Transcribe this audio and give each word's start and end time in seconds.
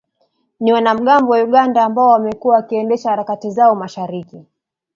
ni 0.59 0.73
wanamgambo 0.73 1.31
wa 1.31 1.39
Uganda 1.43 1.83
ambao 1.83 2.07
wamekuwa 2.09 2.55
wakiendesha 2.55 3.09
harakati 3.09 3.51
zao 3.51 3.75
masharikI 3.75 4.45